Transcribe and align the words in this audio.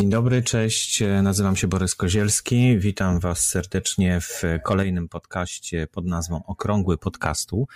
Dzień 0.00 0.10
dobry, 0.10 0.42
cześć. 0.42 1.02
Nazywam 1.22 1.56
się 1.56 1.68
Borys 1.68 1.94
Kozielski. 1.94 2.78
Witam 2.78 3.20
Was 3.20 3.46
serdecznie 3.46 4.20
w 4.20 4.42
kolejnym 4.64 5.08
podcaście 5.08 5.86
pod 5.86 6.06
nazwą 6.06 6.42
Okrągły 6.46 6.98
Podcastu. 6.98 7.68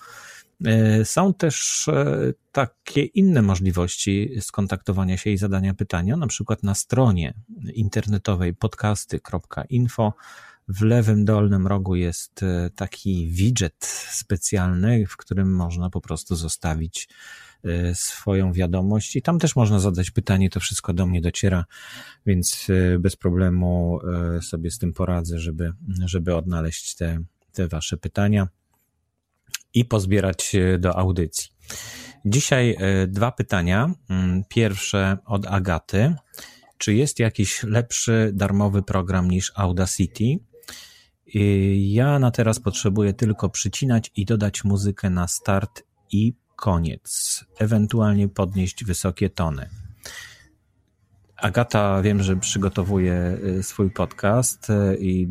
są 1.04 1.34
też 1.34 1.88
e, 1.88 2.32
takie 2.52 3.04
inne 3.04 3.42
możliwości 3.42 4.30
skontaktowania 4.40 5.16
się 5.16 5.30
i 5.30 5.38
zadania 5.38 5.74
pytania, 5.74 6.16
na 6.16 6.26
przykład 6.26 6.62
na 6.62 6.74
stronie 6.74 7.34
internetowej 7.74 8.54
podcasty.info. 8.54 10.12
W 10.68 10.82
lewym 10.82 11.24
dolnym 11.24 11.66
rogu 11.66 11.94
jest 11.94 12.42
e, 12.42 12.70
taki 12.74 13.28
widget 13.28 13.84
specjalny, 14.10 15.06
w 15.06 15.16
którym 15.16 15.54
można 15.54 15.90
po 15.90 16.00
prostu 16.00 16.36
zostawić 16.36 17.08
swoją 17.94 18.52
wiadomość 18.52 19.16
i 19.16 19.22
tam 19.22 19.38
też 19.38 19.56
można 19.56 19.78
zadać 19.78 20.10
pytanie, 20.10 20.50
to 20.50 20.60
wszystko 20.60 20.92
do 20.92 21.06
mnie 21.06 21.20
dociera, 21.20 21.64
więc 22.26 22.66
bez 22.98 23.16
problemu 23.16 24.00
sobie 24.42 24.70
z 24.70 24.78
tym 24.78 24.92
poradzę, 24.92 25.38
żeby, 25.38 25.72
żeby 26.04 26.36
odnaleźć 26.36 26.94
te, 26.94 27.18
te 27.52 27.68
wasze 27.68 27.96
pytania 27.96 28.48
i 29.76 29.84
pozbierać 29.84 30.52
do 30.78 30.96
audycji. 30.96 31.50
Dzisiaj 32.24 32.76
e, 32.78 33.06
dwa 33.06 33.32
pytania. 33.32 33.94
Mm, 34.10 34.44
pierwsze 34.48 35.18
od 35.24 35.46
Agaty. 35.46 36.14
Czy 36.78 36.94
jest 36.94 37.18
jakiś 37.18 37.62
lepszy 37.62 38.30
darmowy 38.34 38.82
program 38.82 39.30
niż 39.30 39.52
Audacity? 39.54 40.24
Ja 41.76 42.18
na 42.18 42.30
teraz 42.30 42.60
potrzebuję 42.60 43.14
tylko 43.14 43.48
przycinać 43.48 44.10
i 44.16 44.24
dodać 44.24 44.64
muzykę 44.64 45.10
na 45.10 45.28
start 45.28 45.82
i 46.12 46.34
koniec, 46.56 47.44
ewentualnie 47.58 48.28
podnieść 48.28 48.84
wysokie 48.84 49.30
tony. 49.30 49.68
Agata, 51.36 52.02
wiem, 52.02 52.22
że 52.22 52.36
przygotowuje 52.36 53.38
y, 53.58 53.62
swój 53.62 53.90
podcast 53.90 54.70
y, 54.70 54.96
i 55.00 55.28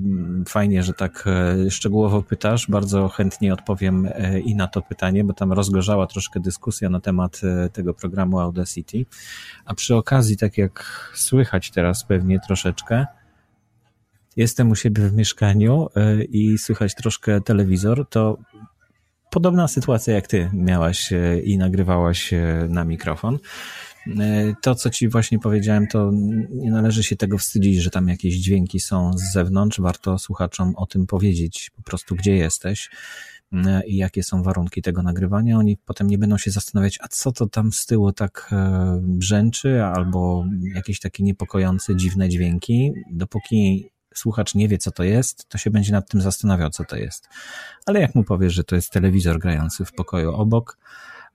fajnie, 0.48 0.84
że 0.84 0.94
tak 0.94 1.26
y, 1.68 1.72
szczegółowo 1.72 2.22
pytasz. 2.22 2.68
Bardzo 2.70 3.10
chętnie 3.10 3.54
odpowiem 3.54 4.10
i 4.44 4.56
na 4.56 4.68
to 4.68 4.82
pytanie, 4.82 5.24
bo 5.24 5.34
tam 5.34 5.54
rozgorzała 5.54 6.08
troszkę 6.08 6.40
dyskusja 6.40 6.90
na 6.90 7.00
temat 7.00 7.42
tego 7.74 7.94
programu 7.94 8.40
Audacity. 8.40 9.06
A 9.66 9.74
przy 9.74 9.96
okazji, 9.96 10.38
tak 10.38 10.58
jak 10.58 11.12
słychać 11.16 11.72
teraz 11.72 12.04
pewnie 12.04 12.40
troszeczkę, 12.40 13.06
jestem 14.36 14.72
u 14.72 14.76
siebie 14.76 15.10
w 15.10 15.14
mieszkaniu 15.14 15.88
i 16.30 16.58
słychać 16.58 16.96
troszkę 16.96 17.42
telewizor, 17.42 18.10
to 18.10 18.38
podobna 19.30 19.68
sytuacja 19.68 20.14
jak 20.14 20.28
ty 20.28 20.50
miałaś 20.54 21.14
i 21.44 21.58
nagrywałaś 21.58 22.34
na 22.70 22.84
mikrofon. 22.84 23.40
E, 24.08 24.54
to, 24.62 24.76
co 24.76 24.90
ci 24.90 25.10
właśnie 25.10 25.40
powiedziałem, 25.40 25.88
to 25.88 26.12
nie 26.50 26.72
należy 26.72 27.04
się 27.04 27.16
tego 27.16 27.38
wstydzić, 27.38 27.82
że 27.82 27.90
tam 27.90 28.08
jakieś 28.08 28.36
dźwięki 28.36 28.80
są 28.80 29.14
z 29.18 29.32
zewnątrz. 29.34 29.80
Warto 29.80 30.20
słuchaczom 30.20 30.76
o 30.76 30.86
tym 30.86 31.08
powiedzieć, 31.08 31.72
po 31.76 31.82
prostu 31.82 32.16
gdzie 32.16 32.36
jesteś 32.36 32.90
e, 33.54 33.82
i 33.88 33.96
jakie 33.96 34.24
są 34.24 34.44
warunki 34.44 34.82
tego 34.82 35.04
nagrywania. 35.04 35.58
Oni 35.58 35.78
potem 35.86 36.08
nie 36.08 36.18
będą 36.18 36.38
się 36.38 36.52
zastanawiać, 36.52 37.00
a 37.02 37.08
co 37.08 37.32
to 37.32 37.48
tam 37.48 37.72
z 37.72 37.86
tyłu 37.86 38.12
tak 38.12 38.50
e, 38.52 39.00
brzęczy, 39.02 39.84
albo 39.84 40.46
jakieś 40.76 41.00
takie 41.00 41.24
niepokojące, 41.24 41.96
dziwne 41.96 42.30
dźwięki. 42.30 42.92
Dopóki 43.12 43.90
słuchacz 44.16 44.56
nie 44.56 44.68
wie, 44.68 44.78
co 44.78 44.92
to 44.92 45.04
jest, 45.04 45.50
to 45.50 45.58
się 45.58 45.70
będzie 45.70 45.92
nad 45.92 46.10
tym 46.10 46.22
zastanawiał, 46.22 46.70
co 46.70 46.84
to 46.84 46.96
jest. 46.96 47.30
Ale 47.86 48.02
jak 48.02 48.16
mu 48.16 48.24
powiesz, 48.24 48.54
że 48.54 48.64
to 48.64 48.76
jest 48.76 48.92
telewizor 48.92 49.40
grający 49.40 49.86
w 49.86 49.92
pokoju 49.94 50.32
obok, 50.32 50.78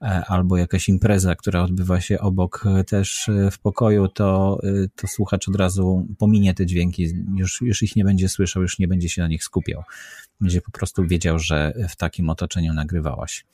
albo 0.00 0.56
jakaś 0.56 0.88
impreza, 0.88 1.34
która 1.34 1.62
odbywa 1.62 2.00
się 2.00 2.19
obok 2.19 2.65
e, 2.66 2.84
też 2.84 3.28
e, 3.28 3.50
w 3.50 3.59
pokoju, 3.59 4.09
to, 4.09 4.61
to 4.97 5.06
słuchacz 5.09 5.49
od 5.49 5.56
razu 5.56 6.06
pominie 6.19 6.55
te 6.55 6.66
dźwięki, 6.66 7.09
już, 7.37 7.61
już 7.61 7.83
ich 7.83 7.97
nie 7.97 8.05
będzie 8.05 8.28
słyszał, 8.28 8.62
już 8.62 8.78
nie 8.78 8.89
będzie 8.89 9.09
się 9.09 9.22
na 9.22 9.28
nich 9.28 9.44
skupiał. 9.44 9.83
Będzie 10.41 10.60
po 10.60 10.71
prostu 10.71 11.06
wiedział, 11.06 11.39
że 11.39 11.72
w 11.89 11.97
takim 11.97 12.31
otoczeniu 12.31 12.75
nagrywałaś. 12.75 13.47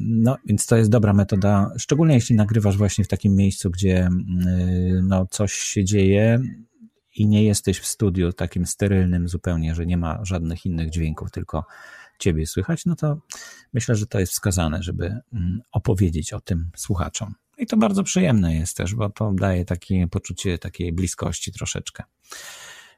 No, 0.00 0.36
więc 0.46 0.66
to 0.66 0.76
jest 0.76 0.90
dobra 0.90 1.12
metoda, 1.12 1.72
szczególnie 1.78 2.14
jeśli 2.14 2.36
nagrywasz 2.36 2.76
właśnie 2.76 3.04
w 3.04 3.08
takim 3.08 3.36
miejscu, 3.36 3.70
gdzie 3.70 4.08
no, 5.02 5.26
coś 5.26 5.52
się 5.52 5.84
dzieje 5.84 6.40
i 7.16 7.26
nie 7.26 7.44
jesteś 7.44 7.78
w 7.78 7.86
studiu 7.86 8.32
takim 8.32 8.66
sterylnym 8.66 9.28
zupełnie, 9.28 9.74
że 9.74 9.86
nie 9.86 9.96
ma 9.96 10.24
żadnych 10.24 10.66
innych 10.66 10.90
dźwięków, 10.90 11.30
tylko 11.30 11.64
ciebie 12.18 12.46
słychać, 12.46 12.86
no 12.86 12.96
to 12.96 13.18
myślę, 13.72 13.94
że 13.94 14.06
to 14.06 14.20
jest 14.20 14.32
wskazane, 14.32 14.82
żeby 14.82 15.20
mm, 15.32 15.60
opowiedzieć 15.72 16.32
o 16.32 16.40
tym 16.40 16.70
słuchaczom. 16.76 17.34
I 17.58 17.66
to 17.66 17.76
bardzo 17.76 18.02
przyjemne 18.02 18.56
jest 18.56 18.76
też, 18.76 18.94
bo 18.94 19.10
to 19.10 19.32
daje 19.32 19.64
takie 19.64 20.06
poczucie 20.06 20.58
takiej 20.58 20.92
bliskości 20.92 21.52
troszeczkę. 21.52 22.02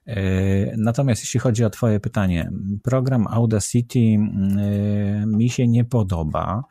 E, 0.06 0.76
natomiast 0.76 1.22
jeśli 1.22 1.40
chodzi 1.40 1.64
o 1.64 1.70
Twoje 1.70 2.00
pytanie, 2.00 2.50
program 2.82 3.26
Audacity 3.26 3.98
mm, 3.98 4.58
e, 4.58 5.26
mi 5.26 5.50
się 5.50 5.68
nie 5.68 5.84
podoba 5.84 6.62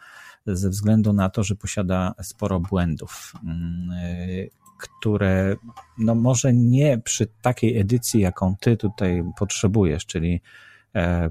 ze 0.45 0.69
względu 0.69 1.13
na 1.13 1.29
to, 1.29 1.43
że 1.43 1.55
posiada 1.55 2.13
sporo 2.21 2.59
błędów, 2.59 3.33
mm, 3.43 3.89
e, 3.91 4.65
które 4.77 5.55
no 5.97 6.15
może 6.15 6.53
nie 6.53 6.97
przy 6.97 7.27
takiej 7.41 7.79
edycji, 7.79 8.21
jaką 8.21 8.55
Ty 8.59 8.77
tutaj 8.77 9.23
potrzebujesz, 9.37 10.05
czyli 10.05 10.41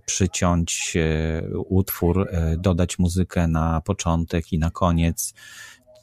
przyciąć 0.06 0.96
e, 0.96 1.58
utwór, 1.58 2.28
e, 2.30 2.56
dodać 2.56 2.98
muzykę 2.98 3.48
na 3.48 3.80
początek 3.80 4.52
i 4.52 4.58
na 4.58 4.70
koniec, 4.70 5.34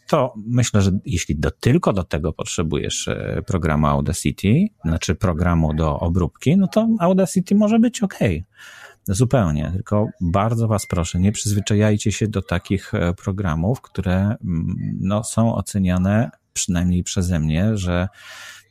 to 0.08 0.34
myślę, 0.48 0.82
że 0.82 0.92
jeśli 1.06 1.36
do, 1.36 1.52
tylko 1.52 1.94
do 1.94 2.04
tego 2.04 2.34
potrzebujesz 2.34 3.10
programu 3.46 3.88
Audacity, 3.88 4.68
znaczy 4.86 5.16
programu 5.16 5.74
do 5.74 6.00
obróbki, 6.00 6.58
no 6.58 6.68
to 6.68 6.88
Audacity 7.00 7.56
może 7.56 7.80
być 7.80 8.04
ok. 8.04 8.20
Zupełnie, 9.08 9.72
tylko 9.74 10.08
bardzo 10.22 10.68
Was 10.68 10.86
proszę, 10.86 11.20
nie 11.20 11.32
przyzwyczajajcie 11.32 12.12
się 12.12 12.28
do 12.28 12.42
takich 12.42 12.92
programów, 13.24 13.82
które 13.82 14.16
mm, 14.16 14.76
no, 15.02 15.24
są 15.24 15.56
oceniane 15.56 16.32
przynajmniej 16.54 17.04
przeze 17.04 17.40
mnie, 17.40 17.78
że, 17.78 18.08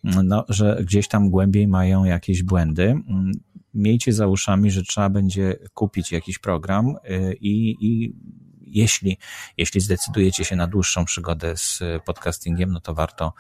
no, 0.05 0.45
że 0.49 0.79
gdzieś 0.83 1.09
tam 1.09 1.31
głębiej 1.31 1.69
mają 1.69 2.05
jakieś 2.05 2.43
błędy. 2.43 3.01
Miejcie 3.75 4.13
za 4.13 4.27
uszami, 4.27 4.71
że 4.71 4.83
trzeba 4.83 5.11
będzie 5.11 5.57
kupić 5.75 6.13
jakiś 6.13 6.39
program 6.39 6.97
y, 7.11 7.35
i, 7.41 7.77
i 7.81 8.15
jeśli, 8.61 9.19
jeśli 9.57 9.81
zdecydujecie 9.81 10.45
się 10.45 10.57
na 10.57 10.67
dłuższą 10.67 11.05
przygodę 11.05 11.57
z 11.57 11.83
podcastingiem, 12.05 12.73
no 12.73 12.81
to 12.81 12.95
warto 12.95 13.33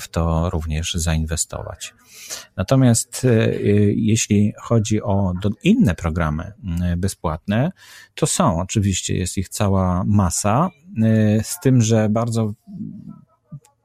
w 0.00 0.08
to 0.08 0.50
również 0.50 0.94
zainwestować. 0.94 1.94
Natomiast 2.56 3.26
jeśli 3.94 4.52
chodzi 4.60 5.02
o 5.02 5.32
inne 5.62 5.94
programy 5.94 6.52
bezpłatne, 6.96 7.72
to 8.14 8.26
są 8.26 8.60
oczywiście, 8.60 9.16
jest 9.16 9.38
ich 9.38 9.48
cała 9.48 10.04
masa, 10.06 10.70
z 11.42 11.60
tym, 11.62 11.82
że 11.82 12.08
bardzo 12.08 12.52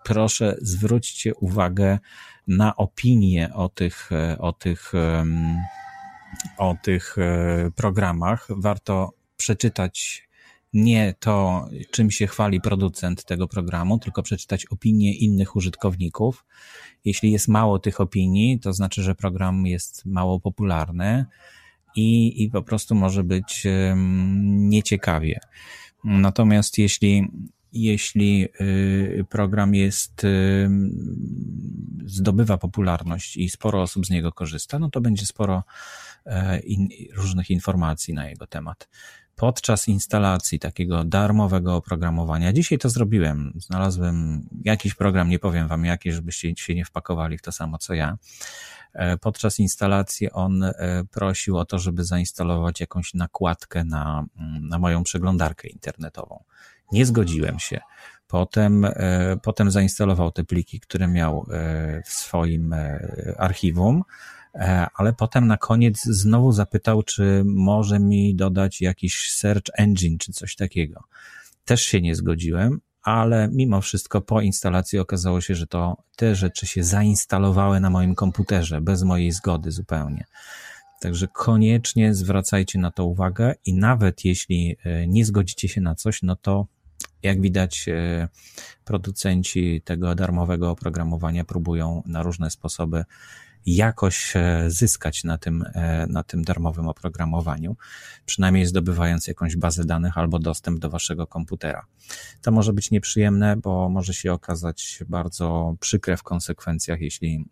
proszę 0.03 0.55
zwróćcie 0.61 1.35
uwagę 1.35 1.99
na 2.47 2.75
opinie 2.75 3.49
o 3.53 3.69
tych, 3.69 4.09
o 4.39 4.53
tych, 4.53 4.91
o 6.57 6.75
tych 6.83 7.15
e, 7.17 7.71
programach. 7.75 8.47
Warto 8.49 9.13
przeczytać 9.37 10.27
nie 10.73 11.15
to, 11.19 11.65
czym 11.91 12.11
się 12.11 12.27
chwali 12.27 12.61
producent 12.61 13.25
tego 13.25 13.47
programu, 13.47 13.99
tylko 13.99 14.23
przeczytać 14.23 14.65
opinie 14.65 15.15
innych 15.15 15.55
użytkowników. 15.55 16.45
Jeśli 17.05 17.31
jest 17.31 17.47
mało 17.47 17.79
tych 17.79 18.01
opinii, 18.01 18.59
to 18.59 18.73
znaczy, 18.73 19.03
że 19.03 19.15
program 19.15 19.65
jest 19.65 20.05
mało 20.05 20.39
popularny 20.39 21.25
i, 21.95 22.43
i 22.43 22.49
po 22.49 22.61
prostu 22.61 22.95
może 22.95 23.23
być 23.23 23.67
nieciekawie. 24.43 25.39
Natomiast 26.03 26.77
jeśli 26.77 27.27
jeśli 27.73 28.47
y, 28.61 29.25
program 29.29 29.75
jest, 29.75 30.23
y, 30.23 30.69
zdobywa 32.05 32.57
popularność 32.57 33.37
i 33.37 33.49
sporo 33.49 33.81
osób 33.81 34.05
z 34.05 34.09
niego 34.09 34.31
korzysta, 34.31 34.79
no 34.79 34.89
to 34.89 35.01
będzie 35.01 35.25
sporo 35.25 35.63
e, 36.25 36.59
in, 36.59 36.89
różnych 37.15 37.49
informacji 37.49 38.13
na 38.13 38.29
jego 38.29 38.47
temat. 38.47 38.89
Podczas 39.35 39.87
instalacji 39.87 40.59
takiego 40.59 41.03
darmowego 41.03 41.75
oprogramowania, 41.75 42.53
dzisiaj 42.53 42.77
to 42.77 42.89
zrobiłem, 42.89 43.53
znalazłem 43.55 44.47
jakiś 44.63 44.93
program, 44.93 45.29
nie 45.29 45.39
powiem 45.39 45.67
wam 45.67 45.85
jaki, 45.85 46.11
żebyście 46.11 46.55
się 46.55 46.75
nie 46.75 46.85
wpakowali 46.85 47.37
w 47.37 47.41
to 47.41 47.51
samo 47.51 47.77
co 47.77 47.93
ja. 47.93 48.17
E, 48.93 49.17
podczas 49.17 49.59
instalacji 49.59 50.31
on 50.31 50.63
e, 50.63 50.73
prosił 51.11 51.57
o 51.57 51.65
to, 51.65 51.79
żeby 51.79 52.03
zainstalować 52.03 52.79
jakąś 52.79 53.13
nakładkę 53.13 53.83
na, 53.83 54.25
na 54.61 54.79
moją 54.79 55.03
przeglądarkę 55.03 55.67
internetową. 55.67 56.43
Nie 56.93 57.05
zgodziłem 57.05 57.59
się. 57.59 57.79
Potem, 58.27 58.85
e, 58.85 59.37
potem 59.43 59.71
zainstalował 59.71 60.31
te 60.31 60.43
pliki, 60.43 60.79
które 60.79 61.07
miał 61.07 61.45
e, 61.51 62.01
w 62.05 62.09
swoim 62.09 62.73
e, 62.73 62.99
archiwum, 63.37 64.03
ale 64.95 65.13
potem 65.13 65.47
na 65.47 65.57
koniec 65.57 66.03
znowu 66.03 66.51
zapytał, 66.51 67.03
czy 67.03 67.43
może 67.45 67.99
mi 67.99 68.35
dodać 68.35 68.81
jakiś 68.81 69.31
search 69.31 69.63
engine 69.77 70.17
czy 70.17 70.31
coś 70.31 70.55
takiego. 70.55 71.03
Też 71.65 71.81
się 71.81 72.01
nie 72.01 72.15
zgodziłem, 72.15 72.81
ale 73.03 73.49
mimo 73.51 73.81
wszystko 73.81 74.21
po 74.21 74.41
instalacji 74.41 74.99
okazało 74.99 75.41
się, 75.41 75.55
że 75.55 75.67
to 75.67 75.97
te 76.15 76.35
rzeczy 76.35 76.67
się 76.67 76.83
zainstalowały 76.83 77.79
na 77.79 77.89
moim 77.89 78.15
komputerze 78.15 78.81
bez 78.81 79.03
mojej 79.03 79.31
zgody 79.31 79.71
zupełnie. 79.71 80.25
Także 81.01 81.27
koniecznie 81.27 82.13
zwracajcie 82.13 82.79
na 82.79 82.91
to 82.91 83.05
uwagę 83.05 83.55
i 83.65 83.73
nawet 83.73 84.25
jeśli 84.25 84.77
nie 85.07 85.25
zgodzicie 85.25 85.69
się 85.69 85.81
na 85.81 85.95
coś, 85.95 86.21
no 86.21 86.35
to 86.35 86.67
jak 87.23 87.41
widać, 87.41 87.85
e, 87.87 88.27
producenci 88.85 89.81
tego 89.85 90.15
darmowego 90.15 90.71
oprogramowania 90.71 91.43
próbują 91.43 92.03
na 92.05 92.23
różne 92.23 92.49
sposoby 92.49 93.05
jakoś 93.65 94.35
e, 94.35 94.63
zyskać 94.67 95.23
na 95.23 95.37
tym, 95.37 95.65
e, 95.73 96.07
na 96.07 96.23
tym 96.23 96.43
darmowym 96.43 96.87
oprogramowaniu, 96.87 97.75
przynajmniej 98.25 98.65
zdobywając 98.65 99.27
jakąś 99.27 99.55
bazę 99.55 99.83
danych 99.85 100.17
albo 100.17 100.39
dostęp 100.39 100.79
do 100.79 100.89
waszego 100.89 101.27
komputera. 101.27 101.85
To 102.41 102.51
może 102.51 102.73
być 102.73 102.91
nieprzyjemne, 102.91 103.57
bo 103.57 103.89
może 103.89 104.13
się 104.13 104.33
okazać 104.33 105.03
bardzo 105.07 105.75
przykre 105.79 106.17
w 106.17 106.23
konsekwencjach, 106.23 107.01
jeśli 107.01 107.45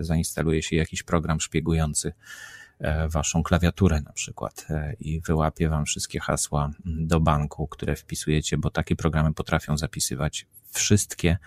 zainstaluje 0.00 0.62
się 0.62 0.76
jakiś 0.76 1.02
program 1.02 1.40
szpiegujący 1.40 2.12
waszą 3.08 3.42
klawiaturę 3.42 4.00
na 4.00 4.12
przykład 4.12 4.66
e, 4.70 4.92
i 5.00 5.20
wyłapie 5.20 5.68
wam 5.68 5.84
wszystkie 5.84 6.20
hasła 6.20 6.70
do 6.84 7.20
banku, 7.20 7.66
które 7.66 7.96
wpisujecie, 7.96 8.58
bo 8.58 8.70
takie 8.70 8.96
programy 8.96 9.34
potrafią 9.34 9.78
zapisywać 9.78 10.46
wszystkie 10.70 11.38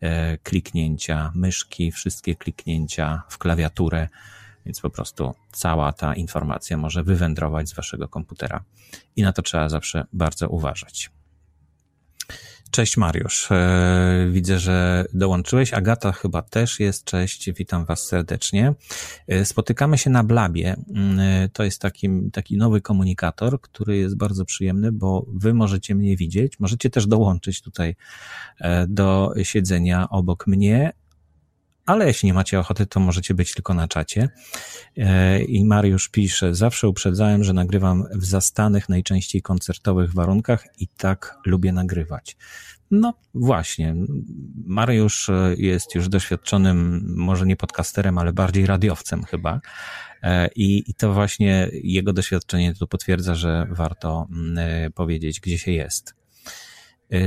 e, 0.00 0.38
kliknięcia 0.38 1.32
myszki, 1.34 1.92
wszystkie 1.92 2.36
kliknięcia 2.36 3.22
w 3.28 3.38
klawiaturę, 3.38 4.08
więc 4.66 4.80
po 4.80 4.90
prostu 4.90 5.34
cała 5.52 5.92
ta 5.92 6.14
informacja 6.14 6.76
może 6.76 7.02
wywędrować 7.02 7.68
z 7.68 7.74
waszego 7.74 8.08
komputera 8.08 8.64
i 9.16 9.22
na 9.22 9.32
to 9.32 9.42
trzeba 9.42 9.68
zawsze 9.68 10.06
bardzo 10.12 10.48
uważać. 10.48 11.10
Cześć 12.72 12.96
Mariusz. 12.96 13.48
E, 13.50 14.28
widzę, 14.30 14.58
że 14.58 15.04
dołączyłeś. 15.14 15.74
Agata 15.74 16.12
chyba 16.12 16.42
też 16.42 16.80
jest. 16.80 17.04
Cześć, 17.04 17.52
witam 17.52 17.84
Was 17.84 18.06
serdecznie. 18.06 18.74
E, 19.28 19.44
spotykamy 19.44 19.98
się 19.98 20.10
na 20.10 20.24
Blabie. 20.24 20.76
Mm, 20.94 21.20
e, 21.20 21.48
to 21.48 21.64
jest 21.64 21.80
taki, 21.80 22.08
taki 22.32 22.56
nowy 22.56 22.80
komunikator, 22.80 23.60
który 23.60 23.96
jest 23.96 24.16
bardzo 24.16 24.44
przyjemny, 24.44 24.92
bo 24.92 25.26
Wy 25.28 25.54
możecie 25.54 25.94
mnie 25.94 26.16
widzieć. 26.16 26.60
Możecie 26.60 26.90
też 26.90 27.06
dołączyć 27.06 27.62
tutaj 27.62 27.96
do 28.88 29.32
siedzenia 29.42 30.10
obok 30.10 30.46
mnie 30.46 30.92
ale 31.86 32.06
jeśli 32.06 32.26
nie 32.26 32.34
macie 32.34 32.60
ochoty, 32.60 32.86
to 32.86 33.00
możecie 33.00 33.34
być 33.34 33.54
tylko 33.54 33.74
na 33.74 33.88
czacie. 33.88 34.28
I 35.48 35.64
Mariusz 35.64 36.08
pisze, 36.08 36.54
zawsze 36.54 36.88
uprzedzałem, 36.88 37.44
że 37.44 37.52
nagrywam 37.52 38.04
w 38.14 38.24
zastanych, 38.24 38.88
najczęściej 38.88 39.42
koncertowych 39.42 40.14
warunkach 40.14 40.64
i 40.78 40.88
tak 40.88 41.38
lubię 41.46 41.72
nagrywać. 41.72 42.36
No 42.90 43.14
właśnie, 43.34 43.94
Mariusz 44.66 45.30
jest 45.56 45.94
już 45.94 46.08
doświadczonym, 46.08 47.04
może 47.16 47.46
nie 47.46 47.56
podcasterem, 47.56 48.18
ale 48.18 48.32
bardziej 48.32 48.66
radiowcem 48.66 49.24
chyba. 49.24 49.60
I, 50.56 50.84
I 50.90 50.94
to 50.94 51.12
właśnie 51.12 51.68
jego 51.72 52.12
doświadczenie 52.12 52.74
tu 52.74 52.86
potwierdza, 52.88 53.34
że 53.34 53.66
warto 53.70 54.28
mm, 54.30 54.92
powiedzieć, 54.92 55.40
gdzie 55.40 55.58
się 55.58 55.72
jest. 55.72 56.21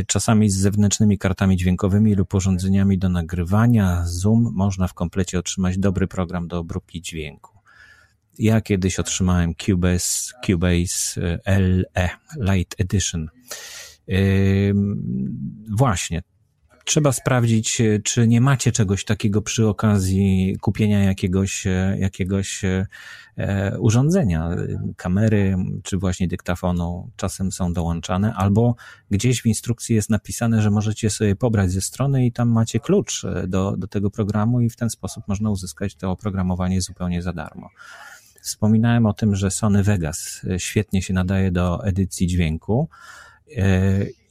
Czasami 0.07 0.49
z 0.49 0.57
zewnętrznymi 0.57 1.17
kartami 1.17 1.57
dźwiękowymi 1.57 2.15
lub 2.15 2.33
urządzeniami 2.33 2.97
do 2.97 3.09
nagrywania 3.09 4.03
Zoom 4.05 4.51
można 4.53 4.87
w 4.87 4.93
komplecie 4.93 5.39
otrzymać 5.39 5.77
dobry 5.77 6.07
program 6.07 6.47
do 6.47 6.59
obróbki 6.59 7.01
dźwięku. 7.01 7.59
Ja 8.39 8.61
kiedyś 8.61 8.99
otrzymałem 8.99 9.53
Cubase, 9.55 10.33
Cubase 10.45 11.21
e, 11.45 11.59
LE, 11.59 12.09
Light 12.39 12.81
Edition. 12.81 13.29
Właśnie, 15.69 16.23
trzeba 16.85 17.11
sprawdzić, 17.11 17.81
e, 17.81 17.99
czy 17.99 18.27
nie 18.27 18.41
macie 18.41 18.71
czegoś 18.71 19.05
takiego 19.05 19.41
przy 19.41 19.67
okazji 19.67 20.57
kupienia 20.61 21.03
jakiegoś, 21.03 21.67
e, 21.67 21.97
jakiegoś 21.99 22.61
urządzenia, 23.79 24.50
kamery, 24.98 25.55
czy 25.83 25.98
właśnie 25.98 26.27
dyktafonu 26.27 27.10
czasem 27.15 27.51
są 27.51 27.74
dołączane, 27.74 28.33
albo 28.33 28.75
gdzieś 29.12 29.41
w 29.41 29.45
instrukcji 29.45 29.95
jest 29.95 30.10
napisane, 30.10 30.62
że 30.62 30.71
możecie 30.71 31.10
sobie 31.10 31.36
pobrać 31.36 31.71
ze 31.71 31.81
strony 31.81 32.25
i 32.25 32.31
tam 32.31 32.50
macie 32.50 32.79
klucz 32.79 33.25
do, 33.48 33.77
do 33.77 33.88
tego 33.88 34.12
programu 34.12 34.62
i 34.62 34.69
w 34.69 34.75
ten 34.75 34.89
sposób 34.89 35.27
można 35.27 35.50
uzyskać 35.50 35.95
to 35.95 36.12
oprogramowanie 36.12 36.81
zupełnie 36.81 37.21
za 37.21 37.33
darmo. 37.33 37.69
Wspominałem 38.45 39.05
o 39.05 39.13
tym, 39.13 39.36
że 39.36 39.51
Sony 39.51 39.83
Vegas 39.83 40.41
e, 40.50 40.60
świetnie 40.60 41.01
się 41.01 41.13
nadaje 41.13 41.51
do 41.51 41.86
edycji 41.86 42.27
dźwięku 42.27 42.89
e, 42.89 43.35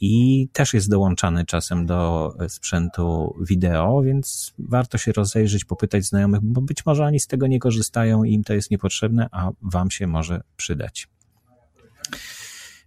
i 0.01 0.49
też 0.53 0.75
jest 0.75 0.91
dołączany 0.91 1.45
czasem 1.45 1.87
do 1.87 2.33
sprzętu 2.49 3.35
wideo, 3.41 4.03
więc 4.03 4.55
warto 4.59 4.99
się 4.99 5.13
rozejrzeć, 5.13 5.65
popytać 5.65 6.05
znajomych, 6.05 6.41
bo 6.43 6.61
być 6.61 6.87
może 6.87 7.05
oni 7.05 7.21
z 7.21 7.27
tego 7.27 7.47
nie 7.47 7.59
korzystają 7.59 8.25
i 8.25 8.33
im 8.33 8.45
to 8.45 8.55
jest 8.55 8.71
niepotrzebne, 8.71 9.29
a 9.33 9.51
wam 9.63 9.91
się 9.91 10.07
może 10.07 10.41
przydać. 10.57 11.09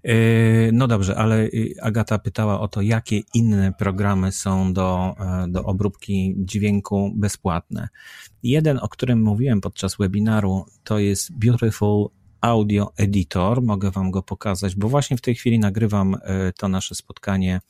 E, 0.03 0.71
no 0.71 0.87
dobrze, 0.87 1.15
ale 1.15 1.43
y, 1.43 1.75
Agata 1.81 2.19
pytała 2.19 2.59
o 2.59 2.67
to, 2.67 2.81
jakie 2.81 3.21
inne 3.33 3.73
programy 3.77 4.31
są 4.31 4.73
do, 4.73 5.15
e, 5.19 5.47
do 5.47 5.63
obróbki 5.63 6.35
dźwięku 6.37 7.11
bezpłatne. 7.15 7.89
Jeden, 8.43 8.79
o 8.81 8.87
którym 8.87 9.21
mówiłem 9.21 9.61
podczas 9.61 9.95
webinaru, 9.97 10.65
to 10.83 10.99
jest 10.99 11.31
Beautiful 11.39 12.09
Audio 12.41 12.93
Editor. 12.97 13.61
Mogę 13.61 13.91
Wam 13.91 14.11
go 14.11 14.23
pokazać, 14.23 14.75
bo 14.75 14.89
właśnie 14.89 15.17
w 15.17 15.21
tej 15.21 15.35
chwili 15.35 15.59
nagrywam 15.59 16.15
e, 16.21 16.53
to 16.53 16.67
nasze 16.67 16.95
spotkanie 16.95 17.61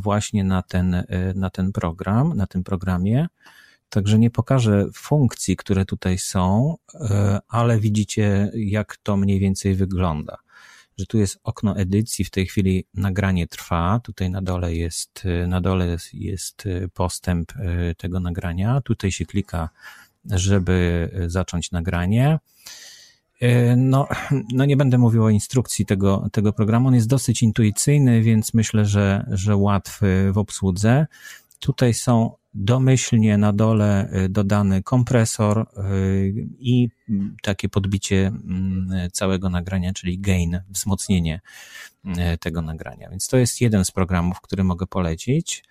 właśnie 0.00 0.44
na 0.44 0.62
ten, 0.62 1.04
na 1.34 1.50
ten 1.50 1.72
program, 1.72 2.36
na 2.36 2.46
tym 2.46 2.64
programie. 2.64 3.26
Także 3.88 4.18
nie 4.18 4.30
pokażę 4.30 4.86
funkcji, 4.94 5.56
które 5.56 5.84
tutaj 5.84 6.18
są, 6.18 6.76
ale 7.48 7.80
widzicie, 7.80 8.50
jak 8.54 8.96
to 8.96 9.16
mniej 9.16 9.40
więcej 9.40 9.74
wygląda 9.74 10.38
że 10.98 11.06
tu 11.06 11.18
jest 11.18 11.38
okno 11.44 11.76
edycji, 11.76 12.24
w 12.24 12.30
tej 12.30 12.46
chwili 12.46 12.86
nagranie 12.94 13.46
trwa, 13.46 14.00
tutaj 14.04 14.30
na 14.30 14.42
dole 14.42 14.74
jest, 14.74 15.24
na 15.48 15.60
dole 15.60 15.96
jest 16.12 16.64
postęp 16.94 17.52
e, 17.56 17.94
tego 17.94 18.20
nagrania, 18.20 18.80
tutaj 18.80 19.12
się 19.12 19.26
klika, 19.26 19.68
żeby 20.24 21.08
zacząć 21.26 21.70
nagranie. 21.70 22.38
No, 23.76 24.08
no 24.52 24.64
nie 24.64 24.76
będę 24.76 24.98
mówił 24.98 25.24
o 25.24 25.30
instrukcji 25.30 25.86
tego, 25.86 26.28
tego 26.32 26.52
programu. 26.52 26.88
On 26.88 26.94
jest 26.94 27.08
dosyć 27.08 27.42
intuicyjny, 27.42 28.22
więc 28.22 28.54
myślę, 28.54 28.84
że, 28.84 29.26
że 29.30 29.56
łatwy 29.56 30.32
w 30.32 30.38
obsłudze. 30.38 31.06
Tutaj 31.58 31.94
są 31.94 32.36
domyślnie 32.54 33.38
na 33.38 33.52
dole 33.52 34.12
y, 34.24 34.28
dodany 34.28 34.82
kompresor 34.82 35.58
y, 35.58 36.34
i 36.58 36.88
takie 37.42 37.68
podbicie 37.68 38.26
mm, 38.26 39.10
całego 39.12 39.50
nagrania, 39.50 39.92
czyli 39.92 40.18
gain, 40.18 40.60
wzmocnienie 40.68 41.40
tego 42.40 42.62
nagrania. 42.62 43.10
Więc 43.10 43.28
to 43.28 43.36
jest 43.36 43.60
jeden 43.60 43.84
z 43.84 43.90
programów, 43.90 44.40
który 44.40 44.64
mogę 44.64 44.86
polecić. 44.86 45.64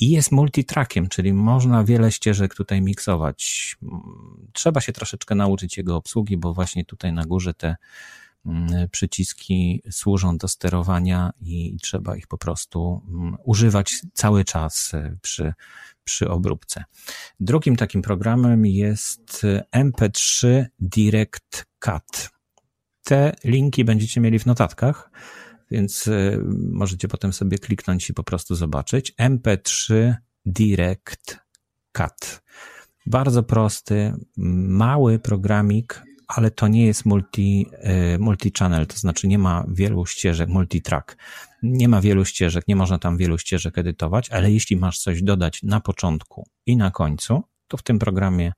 I 0.00 0.10
jest 0.10 0.32
multitrackiem, 0.32 1.08
czyli 1.08 1.32
można 1.32 1.84
wiele 1.84 2.12
ścieżek 2.12 2.54
tutaj 2.54 2.82
miksować. 2.82 3.76
Trzeba 4.52 4.80
się 4.80 4.92
troszeczkę 4.92 5.34
nauczyć 5.34 5.76
jego 5.76 5.96
obsługi, 5.96 6.36
bo 6.36 6.54
właśnie 6.54 6.84
tutaj 6.84 7.12
na 7.12 7.24
górze 7.24 7.54
te 7.54 7.76
Mm, 8.46 8.88
przyciski 8.88 9.82
służą 9.90 10.38
do 10.38 10.48
sterowania 10.48 11.32
i 11.40 11.76
trzeba 11.82 12.16
ich 12.16 12.26
po 12.26 12.38
prostu 12.38 13.02
mm, 13.08 13.36
używać 13.44 14.00
cały 14.14 14.44
czas 14.44 14.94
e, 14.94 15.16
przy, 15.22 15.52
przy 16.04 16.30
obróbce. 16.30 16.84
Drugim 17.40 17.76
takim 17.76 18.02
programem 18.02 18.66
jest 18.66 19.42
MP3 19.76 20.64
Direct 20.78 21.66
Cut. 21.78 22.30
Te 23.04 23.32
linki 23.44 23.84
będziecie 23.84 24.20
mieli 24.20 24.38
w 24.38 24.46
notatkach, 24.46 25.10
więc 25.70 26.08
e, 26.08 26.38
możecie 26.72 27.08
potem 27.08 27.32
sobie 27.32 27.58
kliknąć 27.58 28.10
i 28.10 28.14
po 28.14 28.24
prostu 28.24 28.54
zobaczyć. 28.54 29.12
MP3 29.20 30.14
Direct 30.46 31.38
Cut. 31.92 32.42
Bardzo 33.06 33.42
prosty, 33.42 34.12
mały 34.36 35.18
programik, 35.18 36.02
ale 36.26 36.50
to 36.50 36.68
nie 36.68 36.86
jest 36.86 37.04
multi, 37.04 37.66
e, 37.72 38.18
multi-channel, 38.18 38.86
to 38.86 38.96
znaczy 38.96 39.28
nie 39.28 39.38
ma 39.38 39.64
wielu 39.68 40.06
ścieżek, 40.06 40.48
multi-track. 40.48 41.16
Nie 41.62 41.88
ma 41.88 42.00
wielu 42.00 42.24
ścieżek, 42.24 42.68
nie 42.68 42.76
można 42.76 42.98
tam 42.98 43.16
wielu 43.16 43.38
ścieżek 43.38 43.78
edytować, 43.78 44.30
ale 44.30 44.52
jeśli 44.52 44.76
masz 44.76 44.98
coś 44.98 45.22
dodać 45.22 45.62
na 45.62 45.80
początku 45.80 46.48
i 46.66 46.76
na 46.76 46.90
końcu, 46.90 47.42
to 47.68 47.76
w 47.76 47.82
tym 47.82 47.98
programie 47.98 48.52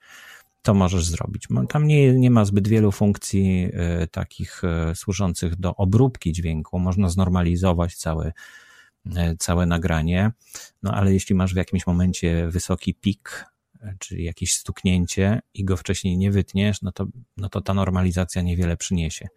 to 0.62 0.74
możesz 0.74 1.06
zrobić. 1.06 1.48
Tam 1.68 1.86
nie, 1.86 2.12
nie 2.12 2.30
ma 2.30 2.44
zbyt 2.44 2.68
wielu 2.68 2.92
funkcji 2.92 3.68
y, 4.02 4.06
takich 4.06 4.62
y, 4.90 4.94
służących 4.94 5.56
do 5.56 5.76
obróbki 5.76 6.32
dźwięku. 6.32 6.78
Można 6.78 7.08
znormalizować 7.08 7.96
cały, 7.96 8.32
y, 9.06 9.10
całe 9.38 9.66
nagranie, 9.66 10.32
no 10.82 10.92
ale 10.94 11.12
jeśli 11.12 11.34
masz 11.34 11.54
w 11.54 11.56
jakimś 11.56 11.86
momencie 11.86 12.48
wysoki 12.48 12.94
pik 12.94 13.52
czyli 13.98 14.24
jakieś 14.24 14.54
stuknięcie 14.54 15.40
i 15.54 15.64
go 15.64 15.76
wcześniej 15.76 16.18
nie 16.18 16.30
wytniesz, 16.30 16.82
no 16.82 16.92
to, 16.92 17.06
no 17.36 17.48
to 17.48 17.60
ta 17.60 17.74
normalizacja 17.74 18.42
niewiele 18.42 18.76
przyniesie. 18.76 19.28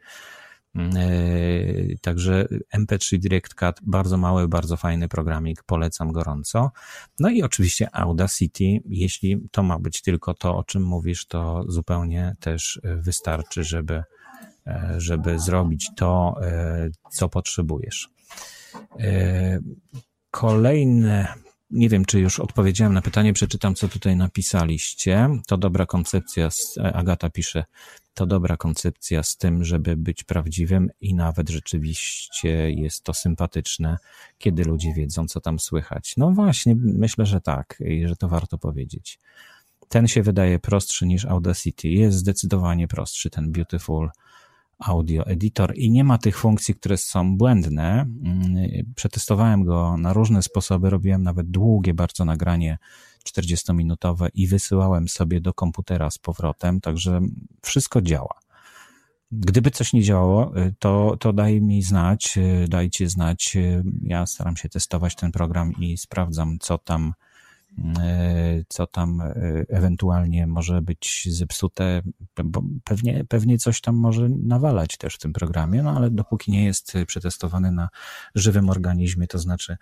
E, 0.75 1.97
także 2.01 2.47
MP3 2.77 3.17
Direct 3.17 3.53
Cut, 3.53 3.75
bardzo 3.81 4.17
mały, 4.17 4.47
bardzo 4.47 4.77
fajny 4.77 5.07
programik, 5.07 5.63
polecam 5.63 6.11
gorąco. 6.11 6.71
No 7.19 7.29
i 7.29 7.43
oczywiście 7.43 7.95
Audacity, 7.95 8.63
jeśli 8.89 9.41
to 9.51 9.63
ma 9.63 9.79
być 9.79 10.01
tylko 10.01 10.33
to, 10.33 10.57
o 10.57 10.63
czym 10.63 10.83
mówisz, 10.83 11.25
to 11.25 11.63
zupełnie 11.67 12.35
też 12.39 12.81
wystarczy, 12.83 13.63
żeby, 13.63 14.03
e, 14.67 14.93
żeby 14.97 15.39
zrobić 15.39 15.91
to, 15.95 16.35
e, 16.41 16.89
co 17.11 17.29
potrzebujesz. 17.29 18.09
Kolejne 20.31 21.27
nie 21.69 21.89
wiem, 21.89 22.05
czy 22.05 22.19
już 22.19 22.39
odpowiedziałem 22.39 22.93
na 22.93 23.01
pytanie, 23.01 23.33
przeczytam, 23.33 23.75
co 23.75 23.87
tutaj 23.87 24.15
napisaliście. 24.15 25.29
To 25.47 25.57
dobra 25.57 25.85
koncepcja, 25.85 26.49
Agata 26.93 27.29
pisze, 27.29 27.63
to 28.15 28.25
dobra 28.25 28.57
koncepcja 28.57 29.23
z 29.23 29.37
tym, 29.37 29.63
żeby 29.63 29.97
być 29.97 30.23
prawdziwym 30.23 30.89
i 31.01 31.13
nawet 31.13 31.49
rzeczywiście 31.49 32.71
jest 32.71 33.03
to 33.03 33.13
sympatyczne, 33.13 33.97
kiedy 34.37 34.63
ludzie 34.63 34.93
wiedzą, 34.93 35.27
co 35.27 35.41
tam 35.41 35.59
słychać. 35.59 36.13
No 36.17 36.31
właśnie, 36.31 36.75
myślę, 36.79 37.25
że 37.25 37.41
tak 37.41 37.83
i 37.85 38.07
że 38.07 38.15
to 38.15 38.27
warto 38.27 38.57
powiedzieć. 38.57 39.19
Ten 39.89 40.07
się 40.07 40.23
wydaje 40.23 40.59
prostszy 40.59 41.05
niż 41.05 41.25
Audacity. 41.25 41.87
Jest 41.87 42.17
zdecydowanie 42.17 42.87
prostszy, 42.87 43.29
ten 43.29 43.51
Beautiful 43.51 44.09
Audio 44.79 45.25
Editor 45.25 45.73
i 45.75 45.91
nie 45.91 46.03
ma 46.03 46.17
tych 46.17 46.37
funkcji, 46.37 46.75
które 46.75 46.97
są 46.97 47.37
błędne. 47.37 47.91
Mm, 48.01 48.55
przetestowałem 48.95 49.63
go 49.63 49.97
na 49.97 50.13
różne 50.13 50.41
sposoby, 50.41 50.89
robiłem 50.89 51.23
nawet 51.23 51.49
długie 51.49 51.93
bardzo 51.93 52.25
nagranie 52.25 52.77
40-minutowe 53.29 54.27
i 54.33 54.47
wysyłałem 54.47 55.07
sobie 55.07 55.41
do 55.41 55.53
komputera 55.53 56.11
z 56.11 56.17
powrotem, 56.17 56.81
także 56.81 57.21
wszystko 57.61 58.01
działa. 58.01 58.45
Gdyby 59.31 59.71
coś 59.71 59.93
nie 59.93 60.03
działało, 60.03 60.57
y, 60.57 60.73
to, 60.79 61.17
to 61.19 61.33
daj 61.33 61.61
mi 61.61 61.83
znać, 61.83 62.37
y, 62.37 62.67
dajcie 62.67 63.09
znać. 63.09 63.55
Y, 63.55 63.83
ja 64.03 64.25
staram 64.25 64.57
się 64.57 64.69
testować 64.69 65.15
ten 65.15 65.31
program 65.31 65.73
i 65.79 65.97
sprawdzam, 65.97 66.57
co 66.59 66.77
tam 66.77 67.13
co 68.67 68.87
tam 68.87 69.21
ewentualnie 69.69 70.47
może 70.47 70.81
być 70.81 71.27
zepsute, 71.31 72.01
bo 72.43 72.63
pewnie, 72.83 73.25
pewnie 73.29 73.57
coś 73.57 73.81
tam 73.81 73.95
może 73.95 74.29
nawalać 74.29 74.97
też 74.97 75.15
w 75.15 75.19
tym 75.19 75.33
programie, 75.33 75.83
no 75.83 75.91
ale 75.91 76.09
dopóki 76.11 76.51
nie 76.51 76.65
jest 76.65 76.93
przetestowany 77.07 77.71
na 77.71 77.89
żywym 78.35 78.69
organizmie, 78.69 79.27
to 79.27 79.39
znaczy 79.39 79.77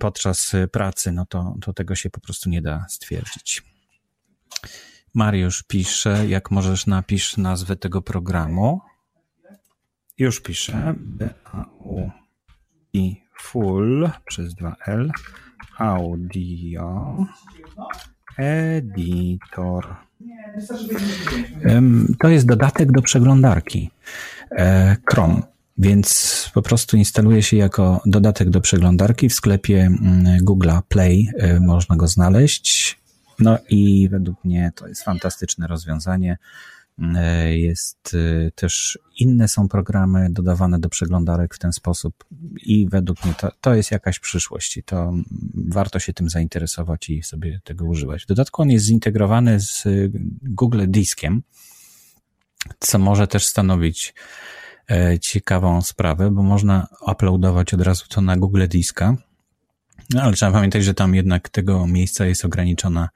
podczas 0.00 0.52
pracy, 0.72 1.12
no 1.12 1.26
to, 1.26 1.56
to 1.60 1.72
tego 1.72 1.94
się 1.94 2.10
po 2.10 2.20
prostu 2.20 2.50
nie 2.50 2.62
da 2.62 2.86
stwierdzić. 2.88 3.62
Mariusz 5.14 5.62
pisze, 5.62 6.28
jak 6.28 6.50
możesz 6.50 6.86
napisz 6.86 7.36
nazwę 7.36 7.76
tego 7.76 8.02
programu. 8.02 8.80
Już 10.18 10.40
piszę. 10.40 10.94
B-A-U 10.96 12.10
i 12.92 13.22
full 13.38 14.10
przez 14.24 14.54
2L 14.54 15.10
Audio 15.78 17.16
Editor. 18.38 19.96
To 22.18 22.28
jest 22.28 22.46
dodatek 22.46 22.92
do 22.92 23.02
przeglądarki 23.02 23.90
e, 24.50 24.96
Chrome, 25.10 25.42
więc 25.78 26.50
po 26.54 26.62
prostu 26.62 26.96
instaluje 26.96 27.42
się 27.42 27.56
jako 27.56 28.00
dodatek 28.06 28.50
do 28.50 28.60
przeglądarki 28.60 29.28
w 29.28 29.34
sklepie 29.34 29.80
mm, 29.80 30.44
Google 30.44 30.70
Play. 30.88 31.28
E, 31.38 31.60
można 31.60 31.96
go 31.96 32.08
znaleźć. 32.08 32.98
No 33.38 33.58
i 33.68 34.08
według 34.08 34.44
mnie 34.44 34.72
to 34.74 34.88
jest 34.88 35.02
fantastyczne 35.02 35.66
rozwiązanie. 35.66 36.38
E, 37.16 37.58
jest 37.58 38.16
e, 38.46 38.50
też 38.50 38.98
inne 39.18 39.48
są 39.48 39.68
programy 39.68 40.30
dodawane 40.30 40.78
do 40.78 40.88
przeglądarek 40.88 41.54
w 41.54 41.58
ten 41.58 41.72
sposób 41.72 42.24
i 42.56 42.88
według 42.88 43.24
mnie 43.24 43.34
to, 43.34 43.52
to 43.60 43.74
jest 43.74 43.90
jakaś 43.90 44.18
przyszłość 44.18 44.76
i 44.76 44.82
to 44.82 45.12
warto 45.54 45.98
się 45.98 46.12
tym 46.12 46.30
zainteresować 46.30 47.10
i 47.10 47.22
sobie 47.22 47.60
tego 47.64 47.84
używać. 47.84 48.22
W 48.22 48.26
dodatku 48.26 48.62
on 48.62 48.70
jest 48.70 48.84
zintegrowany 48.84 49.60
z 49.60 49.84
Google 50.42 50.84
Diskiem, 50.88 51.42
co 52.78 52.98
może 52.98 53.26
też 53.26 53.46
stanowić 53.46 54.14
ciekawą 55.20 55.82
sprawę, 55.82 56.30
bo 56.30 56.42
można 56.42 56.86
uploadować 57.06 57.74
od 57.74 57.80
razu 57.80 58.04
to 58.08 58.20
na 58.20 58.36
Google 58.36 58.68
Diska, 58.68 59.16
no, 60.10 60.22
ale 60.22 60.32
trzeba 60.32 60.52
pamiętać, 60.52 60.84
że 60.84 60.94
tam 60.94 61.14
jednak 61.14 61.48
tego 61.48 61.86
miejsca 61.86 62.26
jest 62.26 62.44
ograniczona 62.44 63.08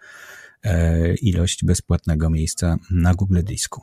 E, 0.67 1.15
ilość 1.15 1.65
bezpłatnego 1.65 2.31
miejsca 2.31 2.77
na 2.91 3.15
Google 3.15 3.43
Disku. 3.43 3.83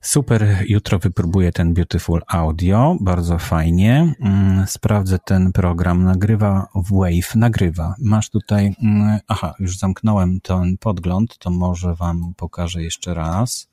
Super, 0.00 0.64
jutro 0.68 0.98
wypróbuję 0.98 1.52
ten 1.52 1.74
Beautiful 1.74 2.22
Audio, 2.26 2.96
bardzo 3.00 3.38
fajnie. 3.38 4.14
Mm, 4.20 4.66
sprawdzę 4.66 5.18
ten 5.18 5.52
program, 5.52 6.04
nagrywa 6.04 6.68
Wave, 6.74 7.34
nagrywa. 7.34 7.94
Masz 7.98 8.30
tutaj, 8.30 8.74
mm, 8.82 9.18
aha, 9.28 9.54
już 9.58 9.78
zamknąłem 9.78 10.40
ten 10.40 10.78
podgląd, 10.78 11.38
to 11.38 11.50
może 11.50 11.94
Wam 11.94 12.34
pokażę 12.36 12.82
jeszcze 12.82 13.14
raz. 13.14 13.69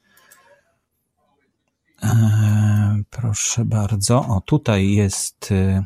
E, 2.04 3.04
proszę 3.10 3.66
bardzo, 3.66 4.20
o 4.28 4.42
tutaj 4.42 4.92
jest, 4.92 5.52
e, 5.52 5.86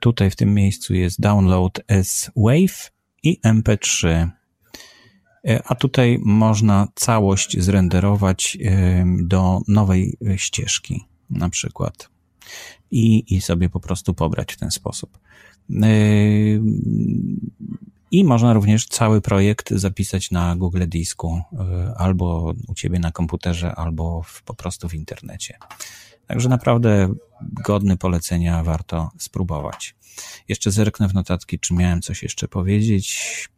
tutaj 0.00 0.30
w 0.30 0.36
tym 0.36 0.54
miejscu 0.54 0.94
jest 0.94 1.20
download 1.20 1.80
as 1.88 2.30
Wave 2.36 2.92
i 3.22 3.40
MP3. 3.40 4.28
E, 5.48 5.62
a 5.66 5.74
tutaj 5.74 6.18
można 6.22 6.88
całość 6.94 7.60
zrenderować 7.60 8.58
do 9.22 9.60
nowej 9.68 10.18
ścieżki, 10.36 11.04
na 11.30 11.48
przykład. 11.48 12.08
I, 12.90 13.34
i 13.34 13.40
sobie 13.40 13.68
po 13.68 13.80
prostu 13.80 14.14
pobrać 14.14 14.52
w 14.52 14.56
ten 14.56 14.70
sposób. 14.70 15.18
I 18.14 18.24
można 18.24 18.52
również 18.52 18.86
cały 18.86 19.20
projekt 19.20 19.70
zapisać 19.70 20.30
na 20.30 20.56
Google 20.56 20.82
Disku, 20.88 21.42
albo 21.96 22.52
u 22.68 22.74
ciebie 22.74 22.98
na 22.98 23.12
komputerze, 23.12 23.74
albo 23.74 24.22
w, 24.22 24.42
po 24.42 24.54
prostu 24.54 24.88
w 24.88 24.94
internecie. 24.94 25.58
Także 26.26 26.48
naprawdę 26.48 27.14
godny 27.40 27.96
polecenia, 27.96 28.64
warto 28.64 29.10
spróbować. 29.18 29.94
Jeszcze 30.48 30.70
zerknę 30.70 31.08
w 31.08 31.14
notatki, 31.14 31.58
czy 31.58 31.74
miałem 31.74 32.02
coś 32.02 32.22
jeszcze 32.22 32.48
powiedzieć. 32.48 33.48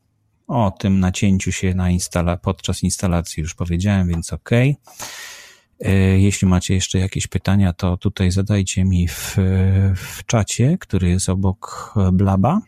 O 0.47 0.71
tym 0.71 1.01
nacięciu 1.01 1.53
się 1.53 1.75
na 1.75 1.91
instala 1.91 2.37
podczas 2.37 2.83
instalacji 2.83 3.41
już 3.41 3.55
powiedziałem, 3.55 4.09
więc 4.09 4.33
ok. 4.33 4.51
Jeśli 6.17 6.49
macie 6.49 6.75
jeszcze 6.75 6.99
jakieś 6.99 7.27
pytania, 7.27 7.73
to 7.73 7.97
tutaj 7.97 8.31
zadajcie 8.31 8.85
mi 8.85 9.09
w, 9.09 9.37
w 9.97 10.25
czacie, 10.27 10.79
który 10.81 11.09
jest 11.09 11.29
obok 11.29 11.95
Blaba. 12.13 12.61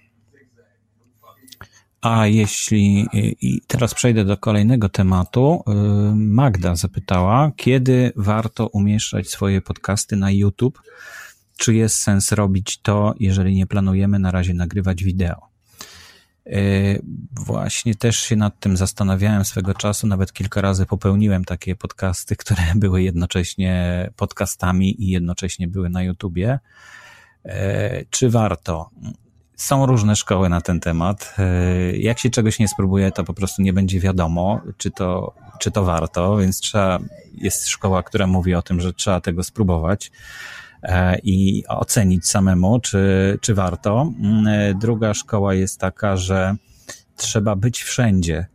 A 2.00 2.26
jeśli, 2.26 3.06
i 3.12 3.60
teraz 3.66 3.94
przejdę 3.94 4.24
do 4.24 4.36
kolejnego 4.36 4.88
tematu. 4.88 5.62
E, 5.66 5.72
Magda 6.14 6.76
zapytała, 6.76 7.52
kiedy 7.56 8.12
warto 8.16 8.66
umieszczać 8.66 9.28
swoje 9.28 9.60
podcasty 9.60 10.16
na 10.16 10.30
YouTube? 10.30 10.82
Czy 11.56 11.74
jest 11.74 11.96
sens 11.96 12.32
robić 12.32 12.78
to, 12.78 13.14
jeżeli 13.20 13.54
nie 13.54 13.66
planujemy 13.66 14.18
na 14.18 14.30
razie 14.30 14.54
nagrywać 14.54 15.04
wideo? 15.04 15.48
E, 16.46 16.60
właśnie 17.32 17.94
też 17.94 18.20
się 18.20 18.36
nad 18.36 18.60
tym 18.60 18.76
zastanawiałem 18.76 19.44
swego 19.44 19.74
czasu, 19.74 20.06
nawet 20.06 20.32
kilka 20.32 20.60
razy 20.60 20.86
popełniłem 20.86 21.44
takie 21.44 21.76
podcasty, 21.76 22.36
które 22.42 22.62
były 22.74 23.02
jednocześnie 23.02 24.10
podcastami 24.16 25.02
i 25.04 25.08
jednocześnie 25.08 25.68
były 25.68 25.90
na 25.90 26.02
YouTubie. 26.02 26.58
Czy 28.10 28.30
warto? 28.30 28.90
Są 29.58 29.86
różne 29.86 30.16
szkoły 30.16 30.48
na 30.48 30.60
ten 30.60 30.80
temat. 30.80 31.34
E, 31.38 31.96
jak 31.96 32.18
się 32.18 32.30
czegoś 32.30 32.58
nie 32.58 32.68
spróbuje, 32.68 33.12
to 33.12 33.24
po 33.24 33.34
prostu 33.34 33.62
nie 33.62 33.72
będzie 33.72 34.00
wiadomo, 34.00 34.60
czy 34.76 34.90
to, 34.90 35.34
czy 35.58 35.70
to 35.70 35.84
warto, 35.84 36.36
więc 36.36 36.60
trzeba, 36.60 36.98
jest 37.34 37.68
szkoła, 37.68 38.02
która 38.02 38.26
mówi 38.26 38.54
o 38.54 38.62
tym, 38.62 38.80
że 38.80 38.92
trzeba 38.92 39.20
tego 39.20 39.42
spróbować. 39.42 40.10
E, 40.82 41.18
i 41.18 41.64
ocenić 41.68 42.26
samemu, 42.26 42.80
czy, 42.80 43.38
czy 43.40 43.54
warto. 43.54 44.12
Mm, 44.20 44.46
e, 44.46 44.74
druga 44.74 45.14
szkoła 45.14 45.54
jest 45.54 45.80
taka, 45.80 46.16
że 46.16 46.56
trzeba 47.16 47.56
być 47.56 47.82
wszędzie, 47.82 48.46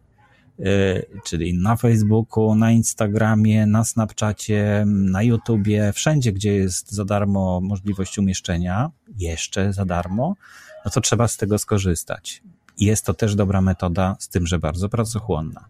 czyli 1.23 1.57
na 1.57 1.75
Facebooku, 1.75 2.55
na 2.55 2.71
Instagramie, 2.71 3.65
na 3.65 3.83
Snapchacie, 3.83 4.83
na 4.87 5.23
YouTubie, 5.23 5.93
wszędzie, 5.93 6.33
gdzie 6.33 6.53
jest 6.53 6.91
za 6.91 7.05
darmo 7.05 7.61
możliwość 7.61 8.17
umieszczenia, 8.17 8.91
jeszcze 9.17 9.73
za 9.73 9.85
darmo, 9.85 10.35
no 10.85 10.91
to 10.91 11.01
trzeba 11.01 11.27
z 11.27 11.37
tego 11.37 11.57
skorzystać. 11.57 12.43
Jest 12.79 13.05
to 13.05 13.13
też 13.13 13.35
dobra 13.35 13.61
metoda, 13.61 14.15
z 14.19 14.29
tym, 14.29 14.47
że 14.47 14.59
bardzo 14.59 14.89
pracochłonna. 14.89 15.65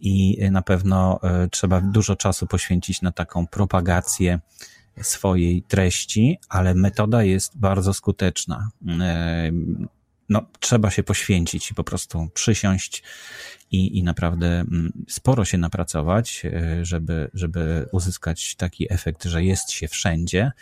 I 0.00 0.38
na 0.50 0.62
pewno 0.62 1.20
trzeba 1.50 1.80
dużo 1.80 2.16
czasu 2.16 2.46
poświęcić 2.46 3.02
na 3.02 3.12
taką 3.12 3.46
propagację 3.46 4.40
swojej 5.02 5.62
treści, 5.62 6.38
ale 6.48 6.74
metoda 6.74 7.22
jest 7.22 7.58
bardzo 7.58 7.94
skuteczna. 7.94 8.68
E, 9.00 9.50
no, 10.28 10.42
trzeba 10.60 10.90
się 10.90 11.02
poświęcić 11.02 11.70
i 11.70 11.74
po 11.74 11.84
prostu 11.84 12.28
przysiąść 12.34 13.02
i, 13.70 13.98
i 13.98 14.02
naprawdę 14.02 14.46
mm, 14.46 14.92
sporo 15.08 15.44
się 15.44 15.58
napracować, 15.58 16.42
żeby, 16.82 17.30
żeby 17.34 17.88
uzyskać 17.92 18.54
taki 18.54 18.92
efekt, 18.92 19.24
że 19.24 19.44
jest 19.44 19.70
się 19.70 19.88
wszędzie. 19.88 20.52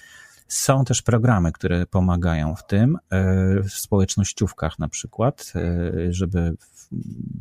Są 0.48 0.84
też 0.84 1.02
programy, 1.02 1.52
które 1.52 1.86
pomagają 1.86 2.54
w 2.54 2.66
tym, 2.66 2.96
e, 2.96 3.62
w 3.62 3.70
społecznościówkach 3.70 4.78
na 4.78 4.88
przykład, 4.88 5.52
żeby 6.08 6.56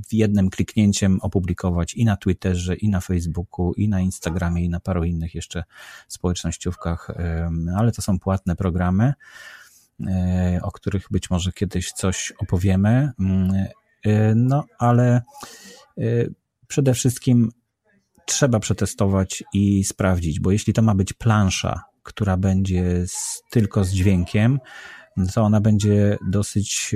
w 0.08 0.14
jednym 0.14 0.50
kliknięciem 0.50 1.20
opublikować 1.22 1.94
i 1.94 2.06
na 2.06 2.18
Twitterze, 2.18 2.76
i 2.76 2.90
na 2.90 3.02
Facebooku, 3.02 3.74
i 3.74 3.90
na 3.90 4.02
Instagramie, 4.02 4.66
i 4.66 4.70
na 4.70 4.80
paru 4.80 5.04
innych 5.04 5.36
jeszcze 5.36 5.64
społecznościówkach, 6.08 7.12
ale 7.76 7.92
to 7.92 8.02
są 8.02 8.20
płatne 8.20 8.56
programy, 8.56 9.14
e, 10.08 10.60
o 10.64 10.72
których 10.72 11.08
być 11.12 11.30
może 11.30 11.52
kiedyś 11.52 11.92
coś 11.92 12.34
opowiemy. 12.40 13.12
Mm, 13.20 13.66
e, 14.06 14.36
no, 14.36 14.66
ale 14.80 15.22
e, 15.98 16.02
przede 16.68 16.94
wszystkim 16.94 17.52
trzeba 18.26 18.60
przetestować 18.60 19.44
i 19.54 19.84
sprawdzić, 19.84 20.40
bo 20.40 20.52
jeśli 20.52 20.74
to 20.74 20.82
ma 20.82 20.96
być 20.96 21.14
plansza, 21.14 21.82
która 22.04 22.38
będzie 22.38 23.08
z, 23.08 23.44
tylko 23.50 23.84
z 23.84 23.92
dźwiękiem, 23.92 24.60
to 25.34 25.42
ona 25.42 25.62
będzie 25.62 26.18
dosyć 26.28 26.96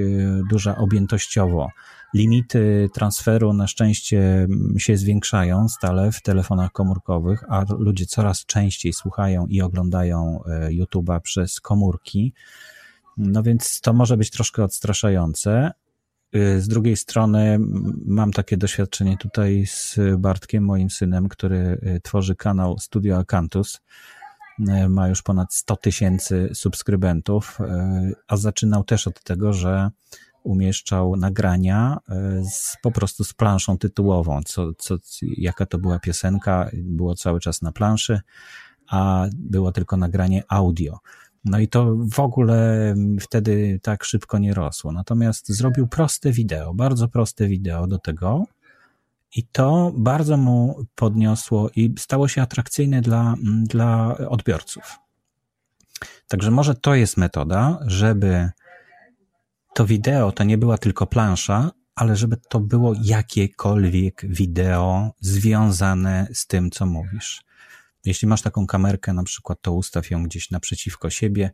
duża 0.50 0.78
objętościowo. 0.78 1.70
Limity 2.14 2.90
transferu 2.94 3.54
na 3.54 3.68
szczęście 3.68 4.48
się 4.78 4.98
zwiększają 4.98 5.70
stale 5.70 6.12
w 6.12 6.22
telefonach 6.22 6.72
komórkowych, 6.72 7.44
a 7.50 7.66
ludzie 7.80 8.06
coraz 8.06 8.46
częściej 8.46 8.94
słuchają 8.94 9.48
i 9.48 9.62
oglądają 9.62 10.44
e, 10.44 10.70
YouTube'a 10.70 11.20
przez 11.20 11.62
komórki. 11.62 12.34
No 13.18 13.44
więc 13.44 13.82
to 13.82 13.94
może 13.94 14.18
być 14.18 14.32
troszkę 14.32 14.64
odstraszające. 14.64 15.72
E, 16.34 16.60
z 16.60 16.68
drugiej 16.68 16.98
strony 16.98 17.60
mam 18.06 18.32
takie 18.32 18.58
doświadczenie 18.58 19.18
tutaj 19.18 19.66
z 19.68 20.00
Bartkiem, 20.18 20.64
moim 20.64 20.90
synem, 20.90 21.30
który 21.30 21.82
tworzy 22.04 22.36
kanał 22.36 22.80
Studio 22.80 23.18
Acanthus. 23.18 23.82
Ma 24.90 25.08
już 25.08 25.22
ponad 25.22 25.54
100 25.54 25.76
tysięcy 25.76 26.50
subskrybentów, 26.54 27.58
a 28.28 28.38
zaczynał 28.38 28.84
też 28.84 29.08
od 29.08 29.24
tego, 29.24 29.54
że 29.54 29.90
umieszczał 30.48 31.16
nagrania 31.16 31.98
e, 32.10 32.44
z, 32.44 32.78
po 32.82 32.92
prostu 32.92 33.24
z 33.24 33.34
planszą 33.34 33.78
tytułową, 33.78 34.42
co, 34.46 34.74
co, 34.74 34.96
jaka 35.22 35.66
to 35.66 35.78
była 35.78 36.00
piosenka, 36.00 36.70
było 36.74 37.16
cały 37.16 37.40
czas 37.40 37.62
na 37.62 37.72
planszy, 37.72 38.22
a 38.88 39.26
było 39.34 39.72
tylko 39.72 39.98
nagranie 39.98 40.44
audio. 40.48 41.00
No 41.46 41.60
i 41.60 41.68
to 41.68 41.96
w 42.12 42.20
ogóle 42.20 42.96
wtedy 43.20 43.80
tak 43.84 44.04
szybko 44.04 44.38
nie 44.38 44.54
rosło. 44.54 44.92
Natomiast 44.92 45.50
zrobił 45.50 45.88
proste 45.88 46.32
wideo, 46.32 46.74
bardzo 46.74 47.08
proste 47.08 47.48
wideo 47.48 47.88
do 47.88 47.98
tego, 47.98 48.46
i 49.38 49.44
to 49.44 49.92
bardzo 49.96 50.38
mu 50.38 50.86
podniosło 50.96 51.70
i 51.76 51.96
stało 51.98 52.28
się 52.28 52.42
atrakcyjne 52.42 53.02
dla, 53.02 53.36
dla 53.64 54.18
odbiorców. 54.18 55.00
Także 56.28 56.52
może 56.52 56.76
to 56.76 56.96
jest 56.96 57.18
metoda, 57.18 57.80
żeby 57.86 58.50
to 59.74 59.86
wideo 59.86 60.32
to 60.32 60.44
nie 60.44 60.58
była 60.58 60.78
tylko 60.78 61.08
plansza, 61.08 61.72
ale 61.96 62.16
żeby 62.16 62.38
to 62.50 62.60
było 62.60 62.94
jakiekolwiek 63.02 64.26
wideo 64.30 65.12
związane 65.20 66.28
z 66.34 66.48
tym, 66.48 66.72
co 66.72 66.86
mówisz. 66.86 67.42
Jeśli 68.06 68.28
masz 68.28 68.42
taką 68.42 68.68
kamerkę, 68.68 69.14
na 69.14 69.24
przykład, 69.24 69.62
to 69.62 69.74
ustaw 69.74 70.12
ją 70.12 70.24
gdzieś 70.24 70.52
naprzeciwko 70.52 71.10
siebie 71.10 71.52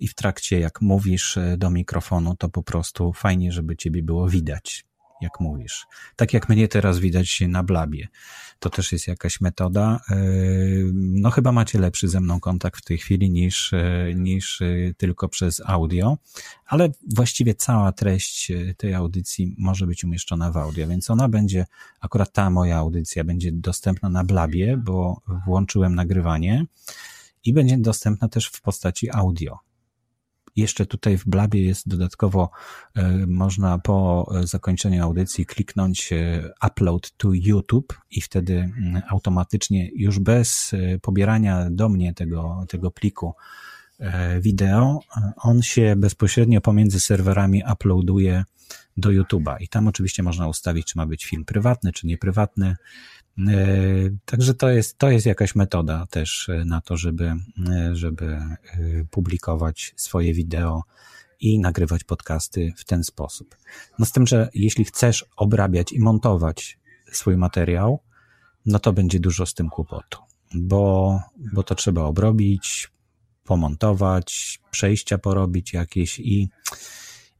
i 0.00 0.08
w 0.08 0.14
trakcie, 0.14 0.60
jak 0.60 0.80
mówisz 0.80 1.38
do 1.56 1.70
mikrofonu, 1.70 2.36
to 2.36 2.48
po 2.48 2.62
prostu 2.62 3.12
fajnie, 3.12 3.52
żeby 3.52 3.76
ciebie 3.76 4.02
było 4.02 4.28
widać 4.28 4.84
jak 5.20 5.40
mówisz. 5.40 5.86
Tak 6.16 6.32
jak 6.32 6.48
mnie 6.48 6.68
teraz 6.68 6.98
widać 6.98 7.40
na 7.48 7.62
blabie. 7.62 8.08
To 8.58 8.70
też 8.70 8.92
jest 8.92 9.08
jakaś 9.08 9.40
metoda. 9.40 10.00
E, 10.10 10.16
no 10.94 11.30
chyba 11.30 11.52
macie 11.52 11.78
lepszy 11.78 12.08
ze 12.08 12.20
mną 12.20 12.40
kontakt 12.40 12.80
w 12.80 12.84
tej 12.84 12.98
chwili 12.98 13.30
niż, 13.30 13.72
e, 13.72 14.12
niż 14.14 14.62
e, 14.62 14.66
tylko 14.96 15.28
przez 15.28 15.62
audio, 15.66 16.18
ale 16.66 16.88
właściwie 17.14 17.54
cała 17.54 17.92
treść 17.92 18.52
tej 18.76 18.94
audycji 18.94 19.54
może 19.58 19.86
być 19.86 20.04
umieszczona 20.04 20.52
w 20.52 20.56
audio, 20.56 20.88
więc 20.88 21.10
ona 21.10 21.28
będzie, 21.28 21.66
akurat 22.00 22.32
ta 22.32 22.50
moja 22.50 22.76
audycja 22.76 23.24
będzie 23.24 23.52
dostępna 23.52 24.08
na 24.08 24.24
blabie, 24.24 24.76
bo 24.76 25.20
włączyłem 25.46 25.94
nagrywanie 25.94 26.66
i 27.44 27.52
będzie 27.52 27.78
dostępna 27.78 28.28
też 28.28 28.46
w 28.46 28.60
postaci 28.60 29.10
audio. 29.10 29.65
Jeszcze 30.56 30.86
tutaj 30.86 31.18
w 31.18 31.24
Blabie 31.26 31.64
jest 31.64 31.88
dodatkowo, 31.88 32.50
e, 32.94 33.26
można 33.26 33.78
po 33.78 34.30
zakończeniu 34.44 35.04
audycji 35.04 35.46
kliknąć 35.46 36.12
e, 36.12 36.50
upload 36.66 37.16
to 37.16 37.28
YouTube 37.32 37.94
i 38.10 38.20
wtedy 38.20 38.54
mm, 38.54 39.02
automatycznie 39.08 39.90
już 39.94 40.18
bez 40.18 40.72
e, 40.74 40.98
pobierania 40.98 41.68
do 41.70 41.88
mnie 41.88 42.14
tego, 42.14 42.64
tego 42.68 42.90
pliku 42.90 43.34
wideo, 44.40 45.00
on 45.36 45.62
się 45.62 45.94
bezpośrednio 45.96 46.60
pomiędzy 46.60 47.00
serwerami 47.00 47.62
uploaduje 47.72 48.44
do 48.96 49.10
YouTube'a 49.10 49.56
i 49.60 49.68
tam 49.68 49.88
oczywiście 49.88 50.22
można 50.22 50.48
ustawić, 50.48 50.86
czy 50.86 50.98
ma 50.98 51.06
być 51.06 51.24
film 51.24 51.44
prywatny, 51.44 51.92
czy 51.92 52.06
nieprywatny. 52.06 52.76
E, 53.38 53.66
także 54.24 54.54
to 54.54 54.68
jest, 54.68 54.98
to 54.98 55.10
jest 55.10 55.26
jakaś 55.26 55.54
metoda 55.54 56.06
też 56.06 56.48
e, 56.48 56.64
na 56.64 56.80
to, 56.80 56.96
żeby, 56.96 57.34
e, 57.70 57.96
żeby 57.96 58.38
publikować 59.10 59.94
swoje 59.96 60.34
wideo 60.34 60.84
i 61.40 61.58
nagrywać 61.58 62.04
podcasty 62.04 62.72
w 62.76 62.84
ten 62.84 63.04
sposób. 63.04 63.56
No 63.98 64.06
z 64.06 64.12
tym, 64.12 64.26
że 64.26 64.48
jeśli 64.54 64.84
chcesz 64.84 65.24
obrabiać 65.36 65.92
i 65.92 66.00
montować 66.00 66.78
swój 67.12 67.36
materiał, 67.36 68.00
no 68.66 68.78
to 68.78 68.92
będzie 68.92 69.20
dużo 69.20 69.46
z 69.46 69.54
tym 69.54 69.68
kłopotu, 69.68 70.18
bo, 70.54 71.20
bo 71.52 71.62
to 71.62 71.74
trzeba 71.74 72.02
obrobić, 72.02 72.90
pomontować, 73.44 74.60
przejścia 74.70 75.18
porobić 75.18 75.72
jakieś 75.72 76.20
i 76.20 76.48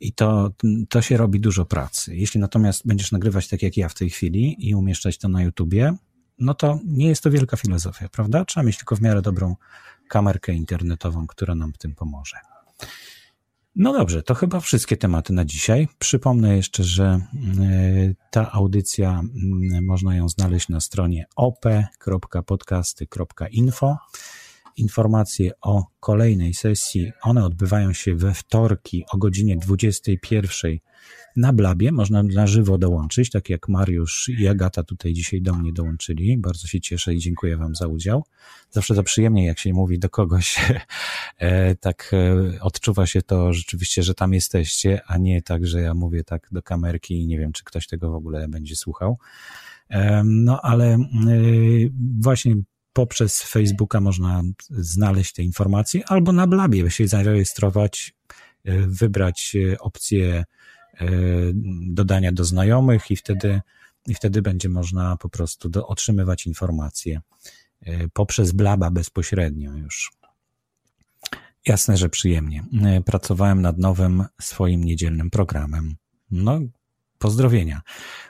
i 0.01 0.13
to, 0.13 0.51
to 0.89 1.03
się 1.03 1.17
robi 1.17 1.41
dużo 1.41 1.65
pracy. 1.65 2.17
Jeśli 2.17 2.41
natomiast 2.41 2.87
będziesz 2.87 3.13
nagrywać 3.13 3.49
tak 3.49 3.63
jak 3.63 3.77
ja 3.77 3.89
w 3.89 3.95
tej 3.95 4.11
chwili 4.11 4.69
i 4.69 4.75
umieszczać 4.75 5.19
to 5.19 5.29
na 5.29 5.43
YouTubie, 5.43 5.95
no 6.39 6.55
to 6.55 6.81
nie 6.85 7.09
jest 7.09 7.23
to 7.23 7.31
wielka 7.31 7.57
filozofia, 7.57 8.09
prawda? 8.09 8.45
Trzeba 8.45 8.67
mieć 8.67 8.77
tylko 8.77 8.97
w 8.97 9.01
miarę 9.01 9.23
dobrą 9.23 9.57
kamerkę 10.09 10.53
internetową, 10.53 11.27
która 11.27 11.55
nam 11.55 11.73
w 11.73 11.79
tym 11.79 11.95
pomoże. 11.95 12.37
No 13.77 13.93
dobrze, 13.93 14.23
to 14.23 14.35
chyba 14.35 14.61
wszystkie 14.61 14.97
tematy 14.97 15.33
na 15.33 15.45
dzisiaj. 15.45 15.89
Przypomnę 15.99 16.57
jeszcze, 16.57 16.85
że 16.85 17.05
e, 17.05 17.21
ta 18.31 18.53
audycja 18.53 19.23
można 19.83 20.17
ją 20.17 20.29
znaleźć 20.29 20.69
na 20.69 20.81
stronie 20.81 21.27
op.podcasty.info. 21.37 23.97
Informacje 24.77 25.51
o 25.61 25.85
kolejnej 26.01 26.55
sesji, 26.55 27.13
one 27.23 27.45
odbywają 27.45 27.93
się 27.93 28.15
we 28.15 28.35
wtorki 28.35 29.05
o 29.13 29.17
godzinie 29.17 29.57
21 29.57 30.79
na 31.37 31.53
Blabie. 31.53 31.93
Można 31.93 32.23
na 32.23 32.47
żywo 32.47 32.79
dołączyć, 32.79 33.31
tak 33.31 33.51
jak 33.51 33.69
Mariusz 33.69 34.29
i 34.29 34.49
Agata 34.49 34.83
tutaj 34.83 35.13
dzisiaj 35.13 35.43
do 35.43 35.55
mnie 35.55 35.73
dołączyli. 35.73 36.39
Bardzo 36.39 36.67
się 36.67 36.81
cieszę 36.81 37.15
i 37.15 37.19
dziękuję 37.19 37.57
Wam 37.57 37.75
za 37.75 37.87
udział. 37.87 38.25
Zawsze 38.71 38.95
to 38.95 39.03
przyjemnie, 39.03 39.47
jak 39.47 39.59
się 39.59 39.73
mówi 39.73 39.99
do 39.99 40.11
kogoś, 40.11 40.57
e, 41.39 41.75
tak 41.75 42.11
e, 42.13 42.61
odczuwa 42.61 43.07
się 43.07 43.23
to 43.23 43.53
rzeczywiście, 43.53 44.03
że 44.03 44.15
tam 44.15 44.35
jesteście, 44.35 45.01
a 45.07 45.19
nie 45.19 45.43
tak, 45.43 45.67
że 45.67 45.81
ja 45.81 45.95
mówię 45.95 46.25
tak 46.25 46.49
do 46.53 46.63
kamerki 46.63 47.23
i 47.23 47.27
nie 47.27 47.39
wiem, 47.39 47.53
czy 47.53 47.65
ktoś 47.65 47.87
tego 47.87 48.11
w 48.11 48.15
ogóle 48.15 48.49
będzie 48.49 48.77
słuchał. 48.77 49.19
No 50.25 50.61
ale 50.63 50.95
e, 50.95 50.99
właśnie 52.21 52.57
poprzez 52.97 53.43
Facebooka 53.43 54.01
można 54.01 54.43
znaleźć 54.71 55.33
te 55.33 55.43
informacje, 55.43 56.05
albo 56.09 56.33
na 56.33 56.47
Blabie 56.47 56.91
się 56.91 57.09
zarejestrować, 57.09 58.15
wybrać 58.87 59.57
opcję 59.81 60.45
dodania 61.87 62.33
do 62.33 62.45
znajomych 62.45 63.11
i 63.11 63.17
wtedy, 63.17 63.61
i 64.07 64.15
wtedy 64.15 64.43
będzie 64.43 64.69
można 64.69 65.17
po 65.17 65.29
prostu 65.29 65.69
do, 65.69 65.87
otrzymywać 65.87 66.47
informacje 66.47 67.21
poprzez 68.13 68.53
Blaba 68.53 68.91
bezpośrednio 68.91 69.73
już. 69.73 70.13
Jasne, 71.67 71.97
że 71.97 72.09
przyjemnie. 72.09 72.65
Pracowałem 73.05 73.63
nad 73.63 73.79
nowym 73.79 74.25
swoim 74.41 74.85
niedzielnym 74.85 75.31
programem. 75.31 75.97
No, 76.31 76.61
Pozdrowienia. 77.19 77.81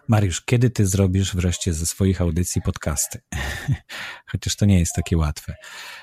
Mariusz, 0.09 0.41
kiedy 0.41 0.71
ty 0.71 0.87
zrobisz 0.87 1.37
wreszcie 1.37 1.73
ze 1.73 1.87
swoich 1.87 2.21
audycji 2.21 2.63
podcasty? 2.63 3.21
Chociaż 4.31 4.57
to 4.57 4.67
nie 4.67 4.79
jest 4.79 4.93
takie 4.97 5.17
łatwe. 5.17 5.55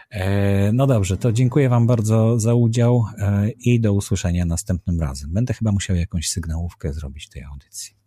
E, 0.09 0.71
no 0.71 0.87
dobrze, 0.87 1.17
to 1.17 1.31
dziękuję 1.31 1.69
Wam 1.69 1.87
bardzo 1.87 2.39
za 2.39 2.53
udział 2.53 3.05
e, 3.17 3.49
i 3.49 3.79
do 3.79 3.93
usłyszenia 3.93 4.45
następnym 4.45 4.99
razem. 5.01 5.33
Będę 5.33 5.53
chyba 5.53 5.71
musiał 5.71 5.95
jakąś 5.95 6.29
sygnałówkę 6.29 6.93
zrobić 6.93 7.29
tej 7.29 7.43
audycji. 7.43 8.02